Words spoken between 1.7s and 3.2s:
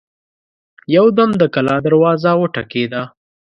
دروازه وټکېده.